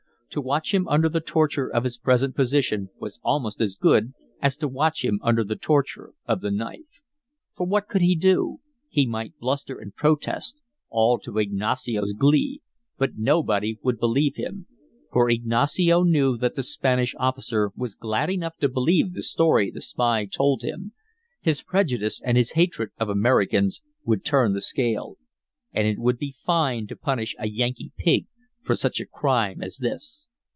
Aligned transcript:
To 0.35 0.39
watch 0.39 0.73
him 0.73 0.87
under 0.87 1.09
the 1.09 1.19
torture 1.19 1.67
of 1.67 1.83
his 1.83 1.97
present 1.97 2.35
position 2.37 2.89
was 2.97 3.19
almost 3.21 3.59
as 3.59 3.75
good 3.75 4.13
as 4.41 4.55
to 4.55 4.67
watch 4.69 5.03
him 5.03 5.19
under 5.21 5.43
the 5.43 5.57
torture 5.57 6.13
of 6.25 6.39
the 6.39 6.49
knife. 6.51 7.01
For 7.53 7.65
what 7.67 7.89
could 7.89 8.01
he 8.01 8.15
do? 8.15 8.61
He 8.87 9.05
might 9.05 9.37
bluster 9.39 9.77
and 9.77 9.93
protest 9.93 10.61
(all 10.87 11.19
to 11.19 11.37
Ignacio's 11.37 12.13
glee) 12.13 12.61
but 12.97 13.17
nobody 13.17 13.77
would 13.83 13.99
believe 13.99 14.37
him. 14.37 14.67
For 15.11 15.29
Ignacio 15.29 16.03
knew 16.03 16.37
that 16.37 16.55
the 16.55 16.63
Spanish 16.63 17.13
officer 17.19 17.73
was 17.75 17.93
glad 17.93 18.29
enough 18.29 18.55
to 18.59 18.69
believe 18.69 19.11
the 19.13 19.23
story 19.23 19.69
the 19.69 19.81
spy 19.81 20.23
told 20.27 20.61
him. 20.61 20.93
His 21.41 21.61
prejudice 21.61 22.21
and 22.23 22.37
his 22.37 22.53
hatred 22.53 22.91
of 22.97 23.09
Americans 23.09 23.81
would 24.05 24.23
turn 24.23 24.53
the 24.53 24.61
scale. 24.61 25.17
And 25.73 25.85
it 25.87 25.99
would 25.99 26.17
be 26.17 26.31
fine 26.31 26.87
to 26.87 26.95
punish 26.95 27.35
a 27.37 27.49
Yankee 27.49 27.91
pig 27.97 28.27
for 28.63 28.75
such 28.75 28.99
a 28.99 29.05
crime 29.07 29.63
as 29.63 29.77
this. 29.77 30.27